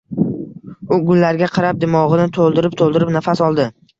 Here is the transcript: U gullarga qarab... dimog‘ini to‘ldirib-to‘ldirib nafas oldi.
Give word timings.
U 0.95 0.97
gullarga 1.09 1.49
qarab... 1.57 1.77
dimog‘ini 1.85 2.27
to‘ldirib-to‘ldirib 2.39 3.15
nafas 3.19 3.45
oldi. 3.49 3.71